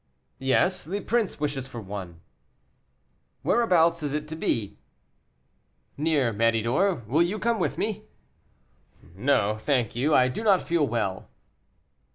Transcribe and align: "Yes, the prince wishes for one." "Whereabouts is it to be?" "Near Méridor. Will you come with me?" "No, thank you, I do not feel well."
"Yes, 0.39 0.83
the 0.83 0.99
prince 0.99 1.39
wishes 1.39 1.67
for 1.67 1.79
one." 1.79 2.21
"Whereabouts 3.43 4.01
is 4.01 4.15
it 4.15 4.27
to 4.29 4.35
be?" 4.35 4.79
"Near 5.95 6.33
Méridor. 6.33 7.05
Will 7.05 7.21
you 7.21 7.37
come 7.37 7.59
with 7.59 7.77
me?" 7.77 8.05
"No, 9.15 9.57
thank 9.59 9.95
you, 9.95 10.15
I 10.15 10.27
do 10.27 10.43
not 10.43 10.63
feel 10.67 10.87
well." 10.87 11.29